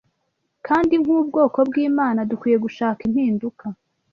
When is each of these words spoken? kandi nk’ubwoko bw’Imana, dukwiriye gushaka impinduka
kandi 0.67 0.93
nk’ubwoko 1.03 1.57
bw’Imana, 1.69 2.19
dukwiriye 2.29 2.57
gushaka 2.65 2.99
impinduka 3.07 3.65